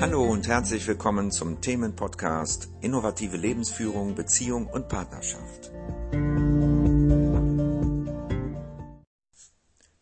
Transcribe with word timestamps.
Hallo 0.00 0.24
und 0.24 0.48
herzlich 0.48 0.86
willkommen 0.86 1.30
zum 1.30 1.60
Themenpodcast 1.60 2.70
Innovative 2.80 3.36
Lebensführung, 3.36 4.14
Beziehung 4.14 4.66
und 4.66 4.88
Partnerschaft. 4.88 5.70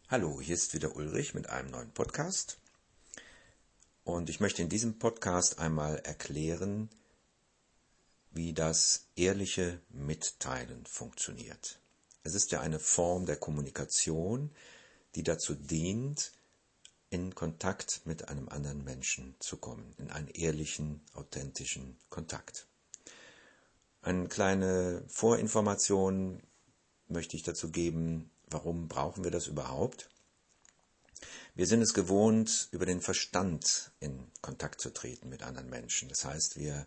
Hallo, 0.08 0.40
hier 0.40 0.54
ist 0.54 0.72
wieder 0.72 0.94
Ulrich 0.94 1.34
mit 1.34 1.50
einem 1.50 1.72
neuen 1.72 1.90
Podcast. 1.90 2.58
Und 4.04 4.30
ich 4.30 4.38
möchte 4.38 4.62
in 4.62 4.68
diesem 4.68 5.00
Podcast 5.00 5.58
einmal 5.58 5.96
erklären, 5.96 6.90
wie 8.30 8.52
das 8.52 9.08
ehrliche 9.16 9.80
Mitteilen 9.88 10.86
funktioniert. 10.86 11.80
Es 12.22 12.36
ist 12.36 12.52
ja 12.52 12.60
eine 12.60 12.78
Form 12.78 13.26
der 13.26 13.36
Kommunikation, 13.36 14.52
die 15.16 15.24
dazu 15.24 15.56
dient, 15.56 16.30
in 17.10 17.34
Kontakt 17.34 18.02
mit 18.04 18.28
einem 18.28 18.48
anderen 18.48 18.84
Menschen 18.84 19.34
zu 19.38 19.56
kommen, 19.56 19.94
in 19.98 20.10
einen 20.10 20.28
ehrlichen, 20.28 21.00
authentischen 21.14 21.98
Kontakt. 22.10 22.66
Eine 24.02 24.28
kleine 24.28 25.04
Vorinformation 25.08 26.42
möchte 27.08 27.36
ich 27.36 27.42
dazu 27.42 27.70
geben, 27.70 28.30
warum 28.48 28.88
brauchen 28.88 29.24
wir 29.24 29.30
das 29.30 29.46
überhaupt? 29.46 30.08
Wir 31.54 31.66
sind 31.66 31.82
es 31.82 31.94
gewohnt, 31.94 32.68
über 32.70 32.86
den 32.86 33.00
Verstand 33.00 33.90
in 33.98 34.30
Kontakt 34.40 34.80
zu 34.80 34.90
treten 34.90 35.28
mit 35.28 35.42
anderen 35.42 35.68
Menschen. 35.68 36.08
Das 36.08 36.24
heißt, 36.24 36.56
wir 36.56 36.86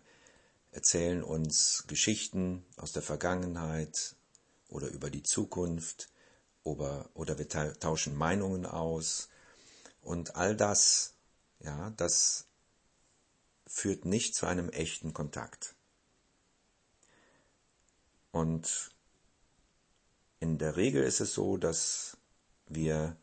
erzählen 0.70 1.22
uns 1.22 1.84
Geschichten 1.86 2.64
aus 2.76 2.92
der 2.92 3.02
Vergangenheit 3.02 4.16
oder 4.68 4.88
über 4.88 5.10
die 5.10 5.22
Zukunft 5.22 6.08
oder, 6.62 7.10
oder 7.14 7.38
wir 7.38 7.48
tauschen 7.48 8.16
Meinungen 8.16 8.64
aus, 8.64 9.28
und 10.02 10.36
all 10.36 10.56
das, 10.56 11.14
ja, 11.60 11.90
das 11.96 12.46
führt 13.66 14.04
nicht 14.04 14.34
zu 14.34 14.46
einem 14.46 14.68
echten 14.68 15.14
Kontakt. 15.14 15.74
Und 18.30 18.90
in 20.40 20.58
der 20.58 20.76
Regel 20.76 21.02
ist 21.02 21.20
es 21.20 21.32
so, 21.32 21.56
dass 21.56 22.16
wir 22.66 23.16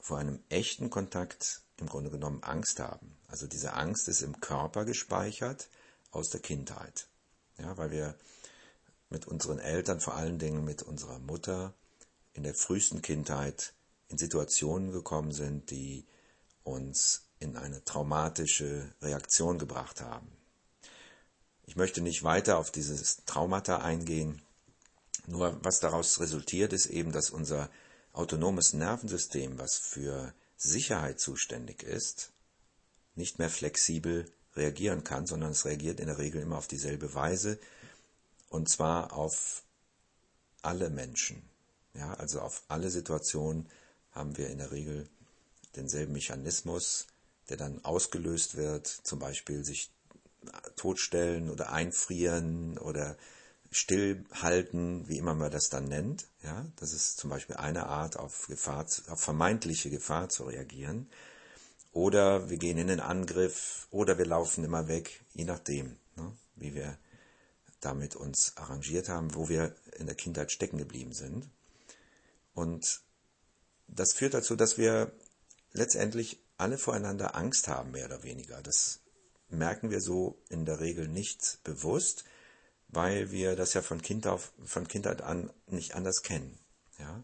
vor 0.00 0.18
einem 0.18 0.42
echten 0.48 0.90
Kontakt 0.90 1.62
im 1.78 1.88
Grunde 1.88 2.10
genommen 2.10 2.42
Angst 2.42 2.78
haben. 2.78 3.16
Also 3.26 3.46
diese 3.46 3.72
Angst 3.72 4.06
ist 4.08 4.22
im 4.22 4.40
Körper 4.40 4.84
gespeichert 4.84 5.68
aus 6.10 6.30
der 6.30 6.40
Kindheit. 6.40 7.08
Ja, 7.58 7.76
weil 7.76 7.90
wir 7.90 8.16
mit 9.10 9.26
unseren 9.26 9.58
Eltern, 9.58 10.00
vor 10.00 10.14
allen 10.14 10.38
Dingen 10.38 10.64
mit 10.64 10.82
unserer 10.82 11.18
Mutter, 11.18 11.74
in 12.32 12.42
der 12.42 12.54
frühesten 12.54 13.02
Kindheit 13.02 13.74
in 14.14 14.18
Situationen 14.18 14.92
gekommen 14.92 15.32
sind, 15.32 15.72
die 15.72 16.06
uns 16.62 17.22
in 17.40 17.56
eine 17.56 17.84
traumatische 17.84 18.88
Reaktion 19.02 19.58
gebracht 19.58 20.00
haben. 20.00 20.28
Ich 21.66 21.74
möchte 21.74 22.00
nicht 22.00 22.22
weiter 22.22 22.58
auf 22.58 22.70
dieses 22.70 23.24
Traumata 23.24 23.78
eingehen, 23.78 24.40
nur 25.26 25.58
was 25.64 25.80
daraus 25.80 26.20
resultiert 26.20 26.72
ist 26.72 26.86
eben, 26.86 27.10
dass 27.10 27.30
unser 27.30 27.68
autonomes 28.12 28.72
Nervensystem, 28.72 29.58
was 29.58 29.78
für 29.78 30.32
Sicherheit 30.56 31.18
zuständig 31.18 31.82
ist, 31.82 32.30
nicht 33.16 33.40
mehr 33.40 33.50
flexibel 33.50 34.30
reagieren 34.54 35.02
kann, 35.02 35.26
sondern 35.26 35.50
es 35.50 35.64
reagiert 35.64 35.98
in 35.98 36.06
der 36.06 36.18
Regel 36.18 36.40
immer 36.40 36.58
auf 36.58 36.68
dieselbe 36.68 37.14
Weise 37.14 37.58
und 38.48 38.68
zwar 38.68 39.12
auf 39.12 39.64
alle 40.62 40.88
Menschen. 40.88 41.42
Ja, 41.94 42.14
also 42.14 42.40
auf 42.40 42.62
alle 42.68 42.90
Situationen 42.90 43.68
haben 44.14 44.36
wir 44.36 44.48
in 44.48 44.58
der 44.58 44.70
Regel 44.70 45.08
denselben 45.76 46.12
Mechanismus, 46.12 47.06
der 47.48 47.56
dann 47.56 47.84
ausgelöst 47.84 48.56
wird, 48.56 48.86
zum 48.86 49.18
Beispiel 49.18 49.64
sich 49.64 49.90
totstellen 50.76 51.50
oder 51.50 51.72
einfrieren 51.72 52.78
oder 52.78 53.16
stillhalten, 53.70 55.08
wie 55.08 55.18
immer 55.18 55.34
man 55.34 55.50
das 55.50 55.68
dann 55.68 55.84
nennt. 55.84 56.28
Ja, 56.42 56.64
das 56.76 56.92
ist 56.92 57.18
zum 57.18 57.30
Beispiel 57.30 57.56
eine 57.56 57.86
Art, 57.86 58.16
auf 58.16 58.46
Gefahr, 58.46 58.86
auf 59.08 59.20
vermeintliche 59.20 59.90
Gefahr 59.90 60.28
zu 60.28 60.44
reagieren. 60.44 61.08
Oder 61.92 62.50
wir 62.50 62.56
gehen 62.56 62.78
in 62.78 62.86
den 62.86 63.00
Angriff 63.00 63.88
oder 63.90 64.18
wir 64.18 64.26
laufen 64.26 64.64
immer 64.64 64.88
weg, 64.88 65.24
je 65.32 65.44
nachdem, 65.44 65.96
ne, 66.16 66.32
wie 66.56 66.74
wir 66.74 66.98
damit 67.80 68.16
uns 68.16 68.56
arrangiert 68.56 69.08
haben, 69.08 69.34
wo 69.34 69.48
wir 69.48 69.74
in 69.98 70.06
der 70.06 70.14
Kindheit 70.14 70.52
stecken 70.52 70.78
geblieben 70.78 71.12
sind. 71.12 71.48
Und 72.54 73.02
das 73.86 74.12
führt 74.12 74.34
dazu, 74.34 74.56
dass 74.56 74.78
wir 74.78 75.12
letztendlich 75.72 76.40
alle 76.56 76.78
voreinander 76.78 77.34
Angst 77.34 77.68
haben, 77.68 77.90
mehr 77.90 78.06
oder 78.06 78.22
weniger. 78.22 78.62
Das 78.62 79.00
merken 79.48 79.90
wir 79.90 80.00
so 80.00 80.40
in 80.48 80.64
der 80.64 80.80
Regel 80.80 81.08
nicht 81.08 81.60
bewusst, 81.64 82.24
weil 82.88 83.30
wir 83.30 83.56
das 83.56 83.74
ja 83.74 83.82
von, 83.82 84.00
kind 84.02 84.26
auf, 84.26 84.52
von 84.64 84.88
Kindheit 84.88 85.22
an 85.22 85.52
nicht 85.66 85.94
anders 85.94 86.22
kennen. 86.22 86.58
Ja? 86.98 87.22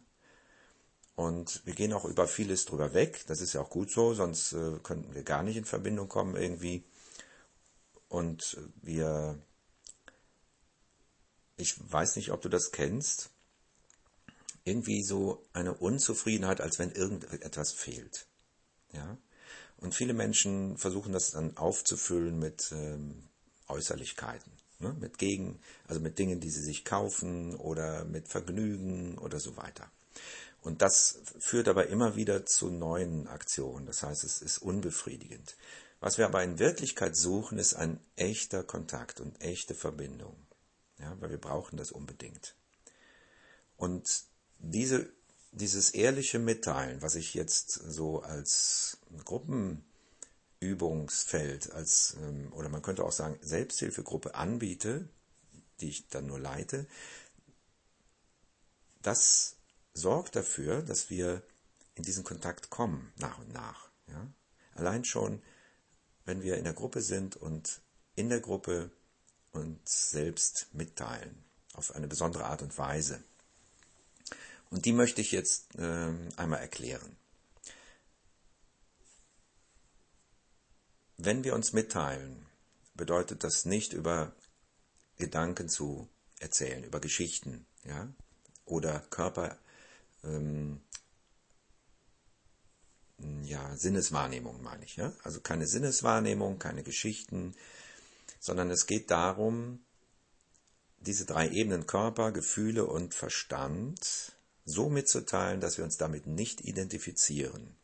Und 1.15 1.65
wir 1.67 1.75
gehen 1.75 1.93
auch 1.93 2.05
über 2.05 2.27
vieles 2.27 2.65
drüber 2.65 2.95
weg. 2.95 3.25
Das 3.27 3.41
ist 3.41 3.53
ja 3.53 3.61
auch 3.61 3.71
gut 3.71 3.91
so, 3.91 4.15
sonst 4.15 4.53
äh, 4.53 4.79
könnten 4.83 5.15
wir 5.15 5.23
gar 5.23 5.43
nicht 5.43 5.57
in 5.57 5.65
Verbindung 5.65 6.09
kommen 6.09 6.35
irgendwie. 6.35 6.83
Und 8.09 8.57
wir, 8.83 9.39
ich 11.57 11.77
weiß 11.93 12.17
nicht, 12.17 12.33
ob 12.33 12.41
du 12.41 12.49
das 12.49 12.73
kennst, 12.73 13.31
irgendwie 14.65 15.03
so 15.03 15.43
eine 15.53 15.75
Unzufriedenheit, 15.75 16.61
als 16.61 16.79
wenn 16.79 16.93
irgendetwas 16.93 17.73
fehlt. 17.73 18.27
Ja? 18.93 19.17
Und 19.79 19.95
viele 19.95 20.15
Menschen 20.15 20.77
versuchen 20.77 21.13
das 21.13 21.31
dann 21.31 21.57
aufzufüllen 21.57 22.39
mit 22.39 22.71
ähm, 22.73 23.29
Äußerlichkeiten, 23.69 24.53
ne? 24.79 24.95
mit 25.01 25.19
Gegen, 25.19 25.61
also 25.89 26.01
mit 26.01 26.19
Dingen, 26.19 26.41
die 26.41 26.51
sie 26.51 26.63
sich 26.63 26.85
kaufen 26.85 27.57
oder 27.57 28.05
mit 28.05 28.29
Vergnügen 28.29 29.17
oder 29.19 29.41
so 29.41 29.57
weiter. 29.57 29.91
Und 30.63 30.83
das 30.83 31.21
führt 31.39 31.69
aber 31.69 31.87
immer 31.87 32.17
wieder 32.17 32.45
zu 32.45 32.69
neuen 32.69 33.27
Aktionen. 33.29 33.87
Das 33.87 34.03
heißt, 34.03 34.25
es 34.25 34.43
ist 34.43 34.59
unbefriedigend. 34.59 35.57
Was 36.01 36.19
wir 36.19 36.27
aber 36.27 36.43
in 36.43 36.59
Wirklichkeit 36.59 37.17
suchen, 37.17 37.59
ist 37.59 37.75
ein 37.75 38.01
echter 38.17 38.63
Kontakt 38.63 39.21
und 39.21 39.41
echte 39.41 39.75
Verbindung. 39.75 40.37
Ja, 40.99 41.17
weil 41.21 41.31
wir 41.31 41.41
brauchen 41.41 41.79
das 41.79 41.93
unbedingt. 41.93 42.55
Und 43.77 44.07
diese 44.61 45.11
dieses 45.53 45.91
ehrliche 45.91 46.39
Mitteilen, 46.39 47.03
was 47.03 47.17
ich 47.17 47.35
jetzt 47.35 47.73
so 47.73 48.23
als 48.23 48.99
Gruppenübungsfeld, 49.25 51.73
als, 51.73 52.17
ähm, 52.21 52.53
oder 52.53 52.69
man 52.69 52.83
könnte 52.83 53.05
auch 53.05 53.13
sagen, 53.13 53.39
Selbsthilfegruppe 53.43 54.35
anbiete, 54.35 55.09
die 55.81 55.89
ich 55.89 56.09
dann 56.09 56.27
nur 56.27 56.39
leite, 56.39 56.87
das 59.03 59.57
sorgt 59.93 60.37
dafür, 60.37 60.83
dass 60.83 61.11
wir 61.11 61.43
in 61.95 62.05
diesen 62.05 62.23
Kontakt 62.23 62.71
kommen, 62.71 63.13
nach 63.17 63.39
und 63.39 63.53
nach. 63.53 63.91
Ja? 64.07 64.33
Allein 64.75 65.05
schon, 65.05 65.43
wenn 66.25 66.43
wir 66.43 66.59
in 66.59 66.65
der 66.65 66.75
Gruppe 66.75 67.03
sind 67.03 67.37
und 67.37 67.81
in 68.15 68.29
der 68.29 68.41
Gruppe 68.41 68.93
uns 69.53 70.11
selbst 70.11 70.73
mitteilen, 70.75 71.45
auf 71.75 71.95
eine 71.97 72.07
besondere 72.07 72.45
Art 72.45 72.63
und 72.63 72.79
Weise. 72.79 73.21
Und 74.71 74.85
die 74.85 74.93
möchte 74.93 75.21
ich 75.21 75.33
jetzt 75.33 75.75
äh, 75.77 76.13
einmal 76.37 76.61
erklären. 76.61 77.17
Wenn 81.17 81.45
wir 81.45 81.55
uns 81.55 81.73
mitteilen, 81.73 82.47
bedeutet 82.95 83.45
das 83.45 83.65
nicht 83.65 83.93
über 83.93 84.33
Gedanken 85.19 85.69
zu 85.69 86.09
erzählen, 86.39 86.83
über 86.85 87.01
Geschichten, 87.01 87.67
ja, 87.85 88.09
oder 88.65 89.01
Körper, 89.11 89.59
ähm, 90.25 90.81
ja, 93.43 93.77
Sinneswahrnehmung 93.77 94.63
meine 94.63 94.85
ich, 94.85 94.97
ja, 94.97 95.13
also 95.23 95.41
keine 95.41 95.67
Sinneswahrnehmung, 95.67 96.59
keine 96.59 96.83
Geschichten, 96.83 97.55
sondern 98.39 98.71
es 98.71 98.87
geht 98.87 99.11
darum, 99.11 99.85
diese 101.01 101.27
drei 101.27 101.49
Ebenen 101.49 101.87
Körper, 101.87 102.33
Gefühle 102.33 102.87
und 102.87 103.15
Verstand 103.15 104.33
so 104.71 104.89
mitzuteilen, 104.89 105.61
dass 105.61 105.77
wir 105.77 105.85
uns 105.85 105.97
damit 105.97 106.27
nicht 106.27 106.63
identifizieren. 106.63 107.77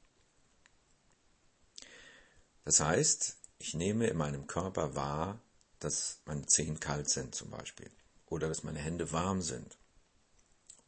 Das 2.65 2.81
heißt, 2.81 3.37
ich 3.59 3.75
nehme 3.75 4.07
in 4.07 4.17
meinem 4.17 4.47
Körper 4.47 4.97
wahr, 4.97 5.41
dass 5.79 6.21
meine 6.25 6.47
Zehen 6.47 6.81
kalt 6.81 7.09
sind 7.09 7.35
zum 7.35 7.51
Beispiel 7.51 7.91
oder 8.27 8.49
dass 8.49 8.65
meine 8.65 8.79
Hände 8.79 9.13
warm 9.13 9.43
sind. 9.43 9.79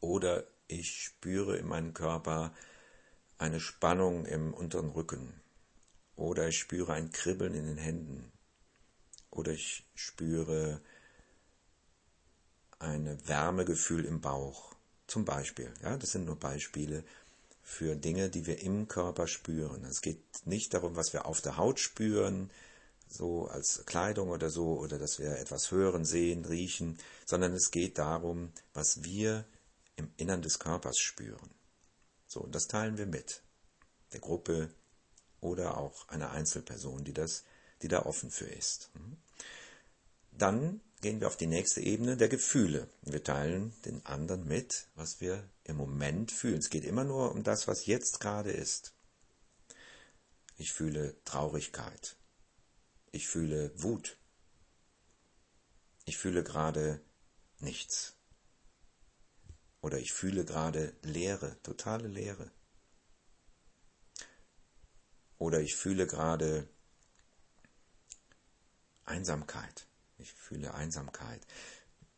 Oder 0.01 0.45
ich 0.67 1.03
spüre 1.03 1.57
in 1.57 1.67
meinem 1.67 1.93
Körper 1.93 2.53
eine 3.37 3.59
Spannung 3.59 4.25
im 4.25 4.53
unteren 4.53 4.89
Rücken. 4.89 5.41
Oder 6.15 6.49
ich 6.49 6.59
spüre 6.59 6.93
ein 6.93 7.11
Kribbeln 7.11 7.53
in 7.53 7.65
den 7.65 7.77
Händen. 7.77 8.31
Oder 9.31 9.53
ich 9.53 9.87
spüre 9.95 10.81
ein 12.79 13.27
Wärmegefühl 13.27 14.05
im 14.05 14.21
Bauch 14.21 14.75
zum 15.09 15.25
Beispiel, 15.25 15.73
ja, 15.81 15.97
das 15.97 16.11
sind 16.11 16.25
nur 16.25 16.37
Beispiele 16.37 17.03
für 17.61 17.95
Dinge, 17.95 18.29
die 18.29 18.45
wir 18.45 18.61
im 18.61 18.87
Körper 18.87 19.27
spüren. 19.27 19.85
Es 19.85 20.01
geht 20.01 20.23
nicht 20.45 20.73
darum, 20.73 20.95
was 20.95 21.13
wir 21.13 21.25
auf 21.25 21.41
der 21.41 21.57
Haut 21.57 21.79
spüren, 21.79 22.49
so 23.07 23.47
als 23.47 23.83
Kleidung 23.85 24.29
oder 24.29 24.49
so, 24.49 24.79
oder 24.79 24.97
dass 24.99 25.19
wir 25.19 25.37
etwas 25.37 25.71
hören, 25.71 26.05
sehen, 26.05 26.45
riechen, 26.45 26.97
sondern 27.25 27.53
es 27.53 27.71
geht 27.71 27.97
darum, 27.97 28.51
was 28.73 29.03
wir 29.03 29.45
im 29.95 30.11
Innern 30.17 30.41
des 30.41 30.59
Körpers 30.59 30.97
spüren. 30.99 31.49
So, 32.27 32.41
und 32.41 32.53
das 32.53 32.67
teilen 32.67 32.97
wir 32.97 33.07
mit. 33.07 33.43
Der 34.13 34.19
Gruppe 34.19 34.69
oder 35.41 35.77
auch 35.77 36.07
einer 36.09 36.31
Einzelperson, 36.31 37.03
die 37.03 37.13
das, 37.13 37.43
die 37.81 37.87
da 37.87 38.05
offen 38.05 38.29
für 38.29 38.45
ist. 38.45 38.91
Dann 40.31 40.81
gehen 41.01 41.21
wir 41.21 41.27
auf 41.27 41.37
die 41.37 41.47
nächste 41.47 41.81
Ebene 41.81 42.17
der 42.17 42.29
Gefühle. 42.29 42.89
Wir 43.01 43.23
teilen 43.23 43.73
den 43.85 44.05
anderen 44.05 44.47
mit, 44.47 44.87
was 44.95 45.21
wir 45.21 45.49
im 45.63 45.77
Moment 45.77 46.31
fühlen. 46.31 46.59
Es 46.59 46.69
geht 46.69 46.83
immer 46.83 47.03
nur 47.03 47.31
um 47.31 47.43
das, 47.43 47.67
was 47.67 47.85
jetzt 47.85 48.19
gerade 48.19 48.51
ist. 48.51 48.93
Ich 50.57 50.73
fühle 50.73 51.15
Traurigkeit. 51.23 52.17
Ich 53.11 53.27
fühle 53.27 53.71
Wut. 53.81 54.17
Ich 56.05 56.17
fühle 56.17 56.43
gerade 56.43 57.01
nichts. 57.59 58.15
Oder 59.81 59.99
ich 59.99 60.11
fühle 60.11 60.43
gerade 60.43 60.93
Leere, 61.01 61.55
totale 61.63 62.07
Leere. 62.09 62.51
Oder 65.37 65.61
ich 65.61 65.75
fühle 65.75 66.05
gerade 66.05 66.67
Einsamkeit. 69.05 69.88
Ich 70.19 70.33
fühle 70.33 70.73
Einsamkeit. 70.73 71.41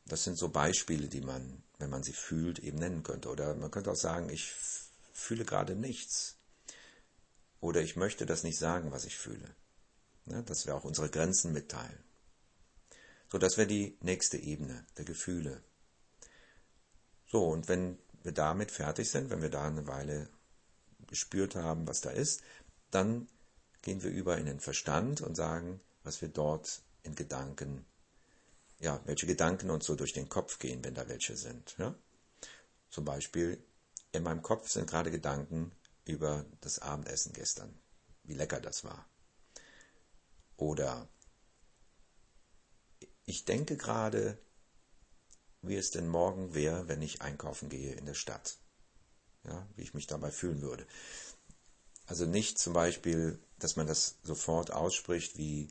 Das 0.06 0.24
sind 0.24 0.38
so 0.38 0.50
Beispiele, 0.50 1.08
die 1.08 1.22
man, 1.22 1.64
wenn 1.78 1.90
man 1.90 2.04
sie 2.04 2.14
fühlt, 2.14 2.60
eben 2.60 2.80
nennen 2.80 3.04
könnte. 3.04 3.30
Oder 3.30 3.56
man 3.56 3.72
könnte 3.72 3.92
auch 3.92 3.96
sagen, 3.96 4.30
ich 4.30 4.52
fühle 5.14 5.46
gerade 5.46 5.76
nichts. 5.76 6.38
Oder 7.60 7.82
ich 7.82 7.96
möchte 7.96 8.26
das 8.26 8.44
nicht 8.44 8.58
sagen, 8.58 8.92
was 8.92 9.06
ich 9.06 9.18
fühle. 9.18 9.56
Ja, 10.26 10.42
dass 10.42 10.66
wir 10.66 10.76
auch 10.76 10.84
unsere 10.84 11.10
Grenzen 11.10 11.54
mitteilen. 11.54 12.04
So, 13.32 13.38
das 13.38 13.58
wäre 13.58 13.68
die 13.68 13.98
nächste 14.02 14.38
Ebene 14.38 14.86
der 14.98 15.06
Gefühle. 15.06 15.64
So, 17.28 17.48
und 17.48 17.70
wenn 17.70 17.98
wir 18.24 18.34
damit 18.34 18.72
fertig 18.72 19.10
sind, 19.10 19.30
wenn 19.30 19.42
wir 19.42 19.50
da 19.50 19.68
eine 19.68 19.88
Weile 19.88 20.30
gespürt 21.08 21.56
haben, 21.56 21.88
was 21.88 22.02
da 22.02 22.10
ist, 22.10 22.42
dann 22.90 23.28
gehen 23.82 24.04
wir 24.04 24.12
über 24.12 24.38
in 24.38 24.46
den 24.46 24.60
Verstand 24.60 25.22
und 25.22 25.36
sagen, 25.36 25.80
was 26.04 26.22
wir 26.22 26.30
dort 26.30 26.82
in 27.04 27.16
Gedanken, 27.16 27.86
ja, 28.82 29.00
welche 29.06 29.28
Gedanken 29.28 29.70
uns 29.70 29.86
so 29.86 29.96
durch 29.96 30.12
den 30.12 30.28
Kopf 30.28 30.60
gehen, 30.60 30.84
wenn 30.84 30.96
da 30.96 31.08
welche 31.08 31.38
sind. 31.38 31.76
Ja? 31.78 31.96
Zum 32.90 33.06
Beispiel, 33.06 33.64
in 34.12 34.24
meinem 34.24 34.42
Kopf 34.42 34.70
sind 34.70 34.90
gerade 34.90 35.12
Gedanken 35.12 35.72
über 36.04 36.46
das 36.60 36.80
Abendessen 36.80 37.32
gestern, 37.32 37.80
wie 38.24 38.34
lecker 38.34 38.60
das 38.60 38.84
war. 38.84 39.08
Oder 40.58 41.08
ich 43.26 43.46
denke 43.46 43.78
gerade, 43.78 44.38
wie 45.62 45.76
es 45.76 45.92
denn 45.92 46.08
morgen 46.08 46.56
wäre, 46.56 46.88
wenn 46.88 47.02
ich 47.02 47.22
einkaufen 47.22 47.70
gehe 47.70 47.94
in 47.94 48.06
der 48.06 48.16
Stadt. 48.16 48.58
Ja, 49.44 49.68
wie 49.76 49.84
ich 49.84 49.94
mich 49.94 50.08
dabei 50.08 50.32
fühlen 50.32 50.62
würde. 50.62 50.86
Also 52.06 52.26
nicht 52.26 52.60
zum 52.60 52.74
Beispiel, 52.74 53.40
dass 53.58 53.76
man 53.76 53.88
das 53.88 54.18
sofort 54.24 54.72
ausspricht, 54.72 55.38
wie 55.38 55.70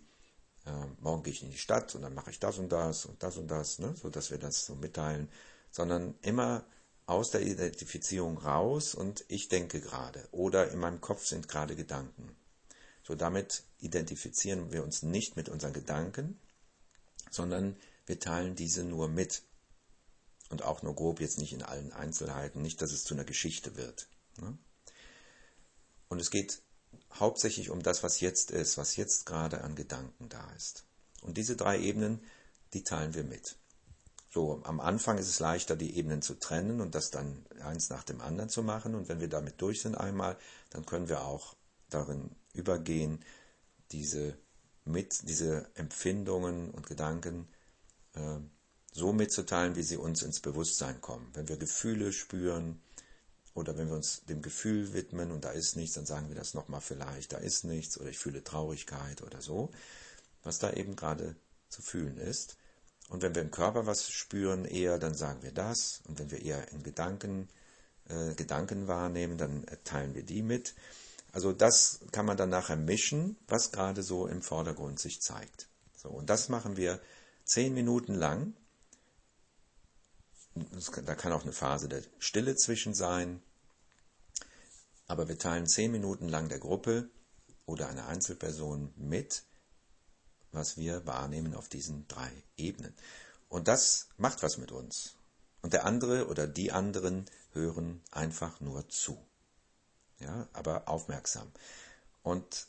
äh, 0.66 0.70
morgen 1.00 1.22
gehe 1.22 1.32
ich 1.32 1.42
in 1.42 1.50
die 1.50 1.58
Stadt 1.58 1.94
und 1.94 2.02
dann 2.02 2.14
mache 2.14 2.30
ich 2.30 2.38
das 2.38 2.58
und 2.58 2.70
das 2.70 3.04
und 3.04 3.22
das 3.22 3.36
und 3.36 3.48
das, 3.48 3.78
ne, 3.78 3.94
so 3.96 4.08
dass 4.10 4.30
wir 4.30 4.38
das 4.38 4.64
so 4.64 4.74
mitteilen, 4.74 5.28
sondern 5.70 6.14
immer 6.22 6.64
aus 7.06 7.30
der 7.30 7.42
Identifizierung 7.42 8.38
raus 8.38 8.94
und 8.94 9.24
ich 9.28 9.48
denke 9.48 9.80
gerade 9.80 10.26
oder 10.30 10.70
in 10.70 10.78
meinem 10.78 11.00
Kopf 11.00 11.26
sind 11.26 11.48
gerade 11.48 11.74
Gedanken. 11.74 12.36
So 13.02 13.14
damit 13.14 13.64
identifizieren 13.80 14.72
wir 14.72 14.84
uns 14.84 15.02
nicht 15.02 15.36
mit 15.36 15.48
unseren 15.48 15.72
Gedanken, 15.72 16.38
sondern 17.30 17.76
wir 18.06 18.20
teilen 18.20 18.54
diese 18.54 18.84
nur 18.84 19.08
mit. 19.08 19.42
Und 20.50 20.62
auch 20.62 20.82
nur 20.82 20.96
grob, 20.96 21.20
jetzt 21.20 21.38
nicht 21.38 21.52
in 21.52 21.62
allen 21.62 21.92
Einzelheiten, 21.92 22.60
nicht, 22.60 22.82
dass 22.82 22.90
es 22.90 23.04
zu 23.04 23.14
einer 23.14 23.24
Geschichte 23.24 23.76
wird. 23.76 24.08
Ne? 24.40 24.58
Und 26.08 26.20
es 26.20 26.30
geht 26.30 26.60
hauptsächlich 27.18 27.70
um 27.70 27.82
das, 27.82 28.02
was 28.02 28.20
jetzt 28.20 28.50
ist, 28.50 28.78
was 28.78 28.96
jetzt 28.96 29.26
gerade 29.26 29.62
an 29.62 29.74
Gedanken 29.74 30.28
da 30.28 30.50
ist. 30.56 30.84
Und 31.22 31.36
diese 31.36 31.56
drei 31.56 31.78
Ebenen, 31.78 32.20
die 32.72 32.84
teilen 32.84 33.14
wir 33.14 33.24
mit. 33.24 33.56
So, 34.32 34.60
am 34.62 34.78
Anfang 34.78 35.18
ist 35.18 35.28
es 35.28 35.40
leichter, 35.40 35.74
die 35.74 35.96
Ebenen 35.96 36.22
zu 36.22 36.34
trennen 36.34 36.80
und 36.80 36.94
das 36.94 37.10
dann 37.10 37.44
eins 37.62 37.90
nach 37.90 38.04
dem 38.04 38.20
anderen 38.20 38.48
zu 38.48 38.62
machen. 38.62 38.94
Und 38.94 39.08
wenn 39.08 39.20
wir 39.20 39.28
damit 39.28 39.60
durch 39.60 39.82
sind 39.82 39.96
einmal, 39.96 40.36
dann 40.70 40.86
können 40.86 41.08
wir 41.08 41.24
auch 41.24 41.56
darin 41.88 42.30
übergehen, 42.54 43.24
diese, 43.90 44.38
mit, 44.84 45.28
diese 45.28 45.68
Empfindungen 45.74 46.70
und 46.70 46.86
Gedanken 46.86 47.48
äh, 48.14 48.38
so 48.92 49.12
mitzuteilen, 49.12 49.74
wie 49.74 49.82
sie 49.82 49.96
uns 49.96 50.22
ins 50.22 50.38
Bewusstsein 50.38 51.00
kommen. 51.00 51.28
Wenn 51.34 51.48
wir 51.48 51.56
Gefühle 51.56 52.12
spüren 52.12 52.80
oder 53.54 53.76
wenn 53.76 53.88
wir 53.88 53.96
uns 53.96 54.24
dem 54.26 54.42
Gefühl 54.42 54.92
widmen 54.92 55.32
und 55.32 55.44
da 55.44 55.50
ist 55.50 55.76
nichts, 55.76 55.94
dann 55.94 56.06
sagen 56.06 56.28
wir 56.28 56.36
das 56.36 56.54
nochmal 56.54 56.80
vielleicht, 56.80 57.32
da 57.32 57.38
ist 57.38 57.64
nichts 57.64 57.98
oder 57.98 58.10
ich 58.10 58.18
fühle 58.18 58.44
Traurigkeit 58.44 59.22
oder 59.22 59.40
so, 59.40 59.70
was 60.42 60.58
da 60.58 60.72
eben 60.72 60.96
gerade 60.96 61.36
zu 61.68 61.82
fühlen 61.82 62.16
ist. 62.16 62.56
Und 63.08 63.22
wenn 63.22 63.34
wir 63.34 63.42
im 63.42 63.50
Körper 63.50 63.86
was 63.86 64.08
spüren 64.08 64.64
eher, 64.64 64.98
dann 64.98 65.14
sagen 65.14 65.42
wir 65.42 65.52
das. 65.52 66.00
Und 66.06 66.20
wenn 66.20 66.30
wir 66.30 66.42
eher 66.42 66.70
in 66.70 66.84
Gedanken, 66.84 67.48
äh, 68.08 68.34
Gedanken 68.34 68.86
wahrnehmen, 68.86 69.36
dann 69.36 69.66
teilen 69.82 70.14
wir 70.14 70.22
die 70.22 70.42
mit. 70.42 70.74
Also 71.32 71.52
das 71.52 72.00
kann 72.12 72.26
man 72.26 72.36
dann 72.36 72.50
nachher 72.50 72.76
mischen, 72.76 73.36
was 73.48 73.72
gerade 73.72 74.02
so 74.02 74.26
im 74.26 74.42
Vordergrund 74.42 75.00
sich 75.00 75.20
zeigt. 75.20 75.68
So, 75.96 76.08
und 76.08 76.30
das 76.30 76.48
machen 76.48 76.76
wir 76.76 77.00
zehn 77.44 77.74
Minuten 77.74 78.14
lang. 78.14 78.54
Da 80.54 81.14
kann 81.14 81.32
auch 81.32 81.42
eine 81.42 81.52
Phase 81.52 81.88
der 81.88 82.02
Stille 82.18 82.56
zwischen 82.56 82.94
sein. 82.94 83.42
Aber 85.06 85.28
wir 85.28 85.38
teilen 85.38 85.66
zehn 85.66 85.92
Minuten 85.92 86.28
lang 86.28 86.48
der 86.48 86.58
Gruppe 86.58 87.10
oder 87.66 87.88
einer 87.88 88.06
Einzelperson 88.06 88.92
mit, 88.96 89.44
was 90.52 90.76
wir 90.76 91.06
wahrnehmen 91.06 91.54
auf 91.54 91.68
diesen 91.68 92.06
drei 92.08 92.30
Ebenen. 92.56 92.94
Und 93.48 93.68
das 93.68 94.08
macht 94.16 94.42
was 94.42 94.58
mit 94.58 94.72
uns. 94.72 95.16
Und 95.62 95.72
der 95.72 95.84
andere 95.84 96.28
oder 96.28 96.46
die 96.46 96.72
anderen 96.72 97.26
hören 97.52 98.02
einfach 98.10 98.60
nur 98.60 98.88
zu. 98.88 99.24
Ja, 100.18 100.48
aber 100.52 100.88
aufmerksam. 100.88 101.50
Und 102.22 102.66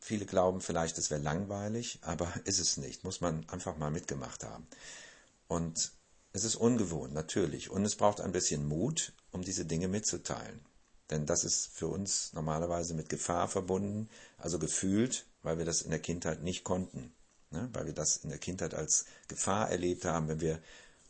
viele 0.00 0.26
glauben 0.26 0.60
vielleicht, 0.60 0.98
es 0.98 1.10
wäre 1.10 1.20
langweilig, 1.20 1.98
aber 2.02 2.32
ist 2.44 2.58
es 2.58 2.76
nicht. 2.76 3.04
Muss 3.04 3.20
man 3.20 3.48
einfach 3.48 3.76
mal 3.76 3.90
mitgemacht 3.90 4.44
haben. 4.44 4.66
Und 5.48 5.92
es 6.36 6.44
ist 6.44 6.56
ungewohnt, 6.56 7.12
natürlich. 7.12 7.70
Und 7.70 7.84
es 7.84 7.96
braucht 7.96 8.20
ein 8.20 8.32
bisschen 8.32 8.66
Mut, 8.66 9.12
um 9.32 9.42
diese 9.42 9.64
Dinge 9.64 9.88
mitzuteilen. 9.88 10.60
Denn 11.10 11.26
das 11.26 11.44
ist 11.44 11.68
für 11.68 11.86
uns 11.86 12.32
normalerweise 12.32 12.94
mit 12.94 13.08
Gefahr 13.08 13.48
verbunden, 13.48 14.08
also 14.38 14.58
gefühlt, 14.58 15.26
weil 15.42 15.58
wir 15.58 15.64
das 15.64 15.82
in 15.82 15.90
der 15.90 16.00
Kindheit 16.00 16.42
nicht 16.42 16.64
konnten. 16.64 17.12
Ne? 17.50 17.68
Weil 17.72 17.86
wir 17.86 17.92
das 17.92 18.18
in 18.18 18.30
der 18.30 18.38
Kindheit 18.38 18.74
als 18.74 19.04
Gefahr 19.28 19.70
erlebt 19.70 20.04
haben, 20.04 20.28
wenn 20.28 20.40
wir 20.40 20.60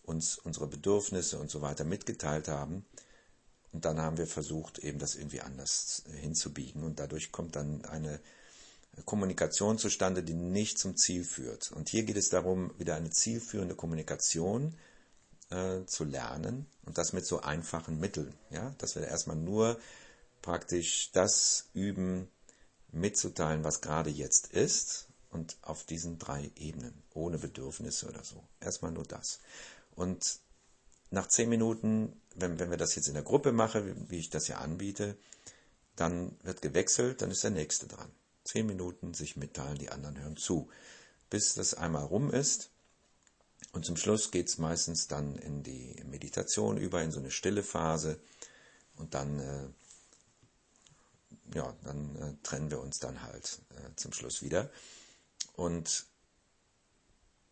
uns 0.02 0.38
unsere 0.38 0.66
Bedürfnisse 0.66 1.38
und 1.38 1.50
so 1.50 1.62
weiter 1.62 1.84
mitgeteilt 1.84 2.48
haben. 2.48 2.84
Und 3.72 3.84
dann 3.84 4.00
haben 4.00 4.18
wir 4.18 4.26
versucht, 4.26 4.78
eben 4.78 4.98
das 4.98 5.14
irgendwie 5.14 5.40
anders 5.40 6.04
hinzubiegen. 6.20 6.84
Und 6.84 7.00
dadurch 7.00 7.32
kommt 7.32 7.56
dann 7.56 7.84
eine 7.86 8.20
Kommunikation 9.04 9.78
zustande, 9.78 10.22
die 10.22 10.34
nicht 10.34 10.78
zum 10.78 10.96
Ziel 10.96 11.24
führt. 11.24 11.72
Und 11.72 11.88
hier 11.88 12.04
geht 12.04 12.16
es 12.16 12.28
darum, 12.28 12.72
wieder 12.78 12.94
eine 12.96 13.10
zielführende 13.10 13.74
Kommunikation 13.74 14.74
äh, 15.50 15.84
zu 15.86 16.04
lernen 16.04 16.66
und 16.84 16.98
das 16.98 17.12
mit 17.12 17.26
so 17.26 17.40
einfachen 17.40 17.98
Mitteln. 17.98 18.34
Ja? 18.50 18.74
Dass 18.78 18.96
wir 18.96 19.06
erstmal 19.06 19.36
nur 19.36 19.78
praktisch 20.42 21.10
das 21.12 21.68
üben, 21.72 22.28
mitzuteilen, 22.92 23.64
was 23.64 23.80
gerade 23.80 24.10
jetzt 24.10 24.48
ist 24.48 25.08
und 25.30 25.56
auf 25.62 25.84
diesen 25.84 26.18
drei 26.18 26.50
Ebenen, 26.56 27.02
ohne 27.14 27.38
Bedürfnisse 27.38 28.08
oder 28.08 28.24
so. 28.24 28.42
Erstmal 28.60 28.92
nur 28.92 29.04
das. 29.04 29.40
Und 29.94 30.40
nach 31.10 31.28
zehn 31.28 31.48
Minuten, 31.48 32.20
wenn, 32.34 32.58
wenn 32.58 32.70
wir 32.70 32.76
das 32.76 32.94
jetzt 32.94 33.08
in 33.08 33.14
der 33.14 33.22
Gruppe 33.22 33.52
machen, 33.52 34.06
wie, 34.08 34.18
ich 34.18 34.30
das 34.30 34.48
ja 34.48 34.58
anbiete, 34.58 35.16
dann 35.94 36.36
wird 36.42 36.62
gewechselt, 36.62 37.22
dann 37.22 37.30
ist 37.30 37.44
der 37.44 37.50
Nächste 37.50 37.86
dran. 37.86 38.10
Zehn 38.44 38.66
Minuten 38.66 39.14
sich 39.14 39.36
mitteilen, 39.36 39.78
die 39.78 39.90
anderen 39.90 40.20
hören 40.20 40.36
zu. 40.36 40.68
Bis 41.30 41.54
das 41.54 41.74
einmal 41.74 42.04
rum 42.04 42.30
ist. 42.30 42.70
Und 43.76 43.84
zum 43.84 43.98
Schluss 43.98 44.30
geht 44.30 44.48
es 44.48 44.56
meistens 44.56 45.06
dann 45.06 45.36
in 45.36 45.62
die 45.62 46.02
Meditation 46.06 46.78
über, 46.78 47.02
in 47.02 47.12
so 47.12 47.18
eine 47.18 47.30
stille 47.30 47.62
Phase. 47.62 48.18
Und 48.96 49.12
dann, 49.12 49.38
äh, 49.38 49.68
ja, 51.54 51.76
dann 51.84 52.16
äh, 52.16 52.34
trennen 52.42 52.70
wir 52.70 52.80
uns 52.80 53.00
dann 53.00 53.20
halt 53.20 53.58
äh, 53.76 53.94
zum 53.96 54.14
Schluss 54.14 54.40
wieder. 54.40 54.70
Und 55.56 56.06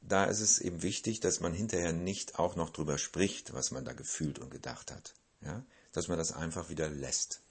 da 0.01 0.25
ist 0.25 0.41
es 0.41 0.61
eben 0.61 0.83
wichtig, 0.83 1.21
dass 1.21 1.41
man 1.41 1.53
hinterher 1.53 1.93
nicht 1.93 2.39
auch 2.39 2.57
noch 2.57 2.71
drüber 2.71 2.97
spricht, 2.97 3.53
was 3.53 3.71
man 3.71 3.85
da 3.85 3.93
gefühlt 3.93 4.39
und 4.39 4.49
gedacht 4.49 4.93
hat. 4.93 5.13
Ja? 5.43 5.63
Dass 5.93 6.09
man 6.09 6.17
das 6.17 6.33
einfach 6.33 6.71
wieder 6.71 6.89
lässt. 6.89 7.43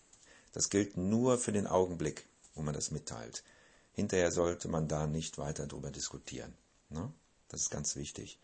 Das 0.51 0.71
gilt 0.71 0.97
nur 0.97 1.37
für 1.37 1.51
den 1.51 1.67
Augenblick, 1.67 2.25
wo 2.55 2.63
man 2.63 2.73
das 2.73 2.89
mitteilt. 2.89 3.43
hinterher 3.91 4.31
sollte 4.31 4.67
man 4.67 4.87
da 4.87 5.05
nicht 5.05 5.37
weiter 5.37 5.67
drüber 5.67 5.91
diskutieren. 5.91 6.55
Ne? 6.89 7.13
Das 7.49 7.61
ist 7.61 7.69
ganz 7.69 7.95
wichtig. 7.95 8.39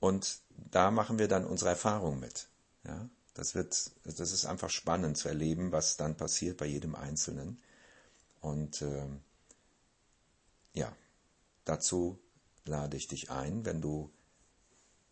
Und 0.00 0.40
da 0.48 0.90
machen 0.90 1.18
wir 1.18 1.28
dann 1.28 1.44
unsere 1.44 1.70
Erfahrung 1.70 2.18
mit. 2.18 2.48
Ja? 2.84 3.08
Das 3.34 3.54
wird, 3.54 3.90
das 4.04 4.18
ist 4.18 4.46
einfach 4.46 4.70
spannend 4.70 5.16
zu 5.16 5.28
erleben, 5.28 5.72
was 5.72 5.96
dann 5.96 6.16
passiert 6.16 6.56
bei 6.56 6.66
jedem 6.66 6.94
Einzelnen. 6.94 7.60
Und 8.40 8.82
äh, 8.82 9.06
ja, 10.72 10.92
dazu 11.64 12.18
lade 12.64 12.96
ich 12.96 13.08
dich 13.08 13.30
ein, 13.30 13.64
wenn 13.64 13.80
du 13.80 14.10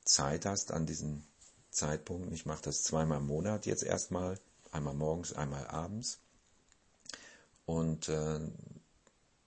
Zeit 0.04 0.46
hast 0.46 0.72
an 0.72 0.86
diesem 0.86 1.22
Zeitpunkt. 1.70 2.32
Ich 2.32 2.46
mache 2.46 2.62
das 2.62 2.82
zweimal 2.82 3.18
im 3.18 3.26
Monat 3.26 3.66
jetzt 3.66 3.82
erstmal, 3.82 4.38
einmal 4.72 4.94
morgens, 4.94 5.34
einmal 5.34 5.66
abends. 5.66 6.18
Und 7.66 8.08
äh, 8.08 8.40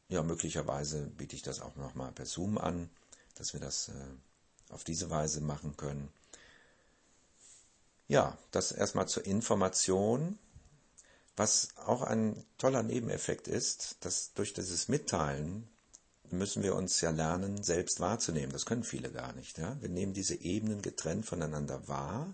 ja, 0.09 0.23
möglicherweise 0.23 1.07
biete 1.07 1.35
ich 1.35 1.41
das 1.41 1.61
auch 1.61 1.75
nochmal 1.75 2.11
per 2.11 2.25
Zoom 2.25 2.57
an, 2.57 2.89
dass 3.35 3.53
wir 3.53 3.59
das 3.59 3.89
äh, 3.89 3.93
auf 4.71 4.83
diese 4.83 5.09
Weise 5.09 5.41
machen 5.41 5.75
können. 5.77 6.09
Ja, 8.07 8.37
das 8.51 8.71
erstmal 8.71 9.07
zur 9.07 9.25
Information. 9.25 10.37
Was 11.37 11.69
auch 11.85 12.01
ein 12.01 12.45
toller 12.57 12.83
Nebeneffekt 12.83 13.47
ist, 13.47 13.97
dass 14.01 14.33
durch 14.33 14.53
dieses 14.53 14.89
Mitteilen 14.89 15.67
müssen 16.29 16.63
wir 16.63 16.75
uns 16.75 16.99
ja 17.01 17.11
lernen, 17.11 17.63
selbst 17.63 17.99
wahrzunehmen. 17.99 18.51
Das 18.51 18.65
können 18.65 18.83
viele 18.83 19.11
gar 19.11 19.33
nicht. 19.33 19.57
Ja? 19.57 19.77
Wir 19.81 19.89
nehmen 19.89 20.13
diese 20.13 20.35
Ebenen 20.35 20.81
getrennt 20.81 21.25
voneinander 21.25 21.87
wahr 21.87 22.33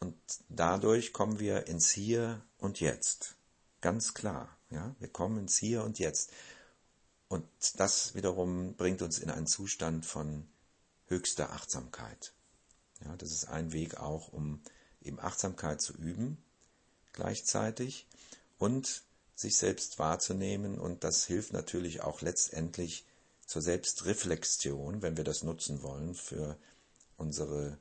und 0.00 0.14
dadurch 0.48 1.12
kommen 1.12 1.38
wir 1.38 1.66
ins 1.66 1.90
Hier 1.90 2.42
und 2.58 2.80
Jetzt. 2.80 3.36
Ganz 3.80 4.14
klar. 4.14 4.48
Ja? 4.70 4.94
Wir 4.98 5.08
kommen 5.08 5.38
ins 5.38 5.58
Hier 5.58 5.84
und 5.84 5.98
Jetzt. 5.98 6.30
Und 7.28 7.46
das 7.76 8.14
wiederum 8.14 8.74
bringt 8.74 9.00
uns 9.00 9.18
in 9.18 9.30
einen 9.30 9.46
Zustand 9.46 10.04
von 10.04 10.46
höchster 11.12 11.52
Achtsamkeit. 11.52 12.32
Ja, 13.04 13.14
das 13.16 13.30
ist 13.32 13.48
ein 13.48 13.72
Weg 13.72 13.98
auch, 13.98 14.32
um 14.32 14.62
eben 15.02 15.20
Achtsamkeit 15.20 15.80
zu 15.80 15.92
üben 15.94 16.38
gleichzeitig 17.12 18.06
und 18.58 19.02
sich 19.34 19.56
selbst 19.56 19.98
wahrzunehmen 19.98 20.78
und 20.78 21.04
das 21.04 21.26
hilft 21.26 21.52
natürlich 21.52 22.00
auch 22.00 22.22
letztendlich 22.22 23.04
zur 23.46 23.60
Selbstreflexion, 23.60 25.02
wenn 25.02 25.16
wir 25.16 25.24
das 25.24 25.42
nutzen 25.42 25.82
wollen 25.82 26.14
für 26.14 26.56
unsere 27.16 27.78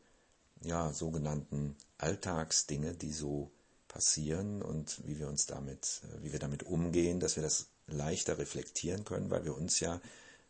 ja, 0.61 0.91
sogenannten 0.91 1.77
Alltagsdinge, 1.97 2.93
die 2.93 3.13
so 3.13 3.51
passieren 3.87 4.61
und 4.61 5.05
wie 5.05 5.19
wir 5.19 5.27
uns 5.27 5.45
damit, 5.45 6.01
wie 6.21 6.31
wir 6.31 6.39
damit 6.39 6.63
umgehen, 6.63 7.19
dass 7.19 7.35
wir 7.35 7.43
das 7.43 7.67
leichter 7.87 8.37
reflektieren 8.37 9.05
können, 9.05 9.29
weil 9.29 9.45
wir 9.45 9.55
uns 9.55 9.79
ja 9.79 10.01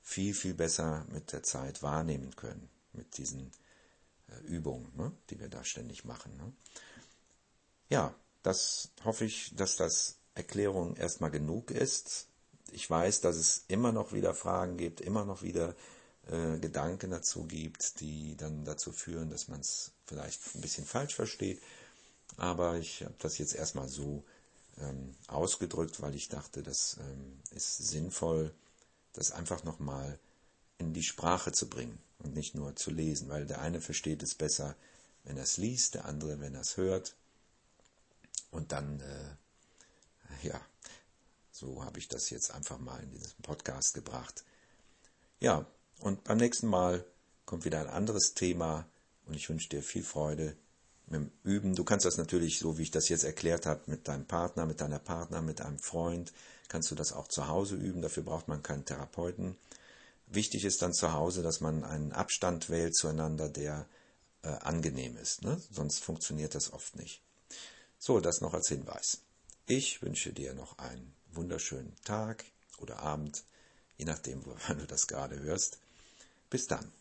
viel, 0.01 0.34
viel 0.34 0.53
besser 0.53 1.05
mit 1.10 1.31
der 1.31 1.43
Zeit 1.43 1.84
wahrnehmen 1.84 2.36
können, 2.36 2.70
mit 2.93 3.17
diesen 3.17 3.51
äh, 4.27 4.46
Übungen, 4.46 4.91
ne, 4.96 5.12
die 5.29 5.39
wir 5.39 5.50
da 5.50 5.63
ständig 5.63 6.05
machen. 6.05 6.36
Ne. 6.38 6.53
Ja, 7.89 8.15
das 8.43 8.89
hoffe 9.03 9.25
ich, 9.25 9.55
dass 9.55 9.75
das 9.75 10.17
Erklärung 10.34 10.96
erstmal 10.96 11.31
genug 11.31 11.72
ist. 11.72 12.27
Ich 12.72 12.89
weiß, 12.89 13.22
dass 13.22 13.36
es 13.36 13.65
immer 13.67 13.91
noch 13.91 14.13
wieder 14.13 14.34
Fragen 14.34 14.77
gibt, 14.77 15.01
immer 15.01 15.25
noch 15.25 15.43
wieder 15.43 15.75
äh, 16.27 16.58
Gedanken 16.60 17.12
dazu 17.12 17.46
gibt, 17.46 18.00
die 18.00 18.36
dann 18.38 18.65
dazu 18.65 18.91
führen, 18.91 19.29
dass 19.29 19.48
man 19.48 19.60
es 19.60 19.91
vielleicht 20.05 20.55
ein 20.55 20.62
bisschen 20.62 20.86
falsch 20.86 21.15
versteht. 21.15 21.62
Aber 22.38 22.77
ich 22.77 23.03
habe 23.03 23.15
das 23.20 23.38
jetzt 23.38 23.55
erstmal 23.55 23.89
so 23.89 24.24
ähm, 24.79 25.15
ausgedrückt, 25.27 26.01
weil 26.01 26.15
ich 26.15 26.29
dachte, 26.29 26.63
das 26.63 26.98
ähm, 27.00 27.39
ist 27.51 27.77
sinnvoll, 27.77 28.53
das 29.13 29.31
einfach 29.31 29.63
nochmal 29.63 30.19
in 30.77 30.93
die 30.93 31.03
Sprache 31.03 31.51
zu 31.51 31.69
bringen 31.69 31.99
und 32.19 32.33
nicht 32.33 32.55
nur 32.55 32.75
zu 32.75 32.91
lesen, 32.91 33.29
weil 33.29 33.45
der 33.45 33.61
eine 33.61 33.81
versteht 33.81 34.23
es 34.23 34.35
besser, 34.35 34.75
wenn 35.23 35.37
er 35.37 35.43
es 35.43 35.57
liest, 35.57 35.95
der 35.95 36.05
andere, 36.05 36.39
wenn 36.39 36.55
er 36.55 36.61
es 36.61 36.77
hört. 36.77 37.15
Und 38.49 38.71
dann 38.71 38.99
äh, 38.99 39.35
ja, 40.43 40.59
so 41.51 41.83
habe 41.83 41.99
ich 41.99 42.07
das 42.07 42.29
jetzt 42.29 42.51
einfach 42.51 42.79
mal 42.79 43.01
in 43.03 43.11
diesen 43.11 43.41
Podcast 43.41 43.93
gebracht. 43.93 44.43
Ja, 45.39 45.65
und 45.99 46.23
beim 46.23 46.37
nächsten 46.37 46.67
Mal 46.67 47.05
kommt 47.45 47.65
wieder 47.65 47.81
ein 47.81 47.89
anderes 47.89 48.33
Thema 48.33 48.87
und 49.25 49.35
ich 49.35 49.49
wünsche 49.49 49.69
dir 49.69 49.83
viel 49.83 50.03
Freude 50.03 50.55
mit 51.11 51.21
dem 51.21 51.31
Üben. 51.43 51.75
Du 51.75 51.83
kannst 51.83 52.05
das 52.05 52.17
natürlich, 52.17 52.59
so 52.59 52.77
wie 52.77 52.83
ich 52.83 52.91
das 52.91 53.09
jetzt 53.09 53.23
erklärt 53.23 53.65
habe, 53.65 53.81
mit 53.87 54.07
deinem 54.07 54.25
Partner, 54.25 54.65
mit 54.65 54.81
deiner 54.81 54.99
Partner, 54.99 55.41
mit 55.41 55.61
einem 55.61 55.79
Freund, 55.79 56.33
kannst 56.67 56.89
du 56.89 56.95
das 56.95 57.11
auch 57.11 57.27
zu 57.27 57.47
Hause 57.47 57.75
üben. 57.75 58.01
Dafür 58.01 58.23
braucht 58.23 58.47
man 58.47 58.63
keinen 58.63 58.85
Therapeuten. 58.85 59.57
Wichtig 60.27 60.63
ist 60.63 60.81
dann 60.81 60.93
zu 60.93 61.13
Hause, 61.13 61.43
dass 61.43 61.59
man 61.59 61.83
einen 61.83 62.13
Abstand 62.13 62.69
wählt 62.69 62.95
zueinander, 62.95 63.49
der 63.49 63.85
äh, 64.43 64.47
angenehm 64.47 65.17
ist. 65.17 65.43
Ne? 65.43 65.61
Sonst 65.69 66.03
funktioniert 66.03 66.55
das 66.55 66.71
oft 66.71 66.95
nicht. 66.95 67.21
So, 67.99 68.19
das 68.19 68.41
noch 68.41 68.53
als 68.53 68.69
Hinweis. 68.69 69.21
Ich 69.67 70.01
wünsche 70.01 70.33
dir 70.33 70.53
noch 70.53 70.77
einen 70.79 71.13
wunderschönen 71.33 71.95
Tag 72.03 72.45
oder 72.77 72.99
Abend, 72.99 73.43
je 73.97 74.05
nachdem, 74.05 74.41
wann 74.45 74.79
du 74.79 74.87
das 74.87 75.07
gerade 75.07 75.39
hörst. 75.39 75.77
Bis 76.49 76.67
dann. 76.67 76.91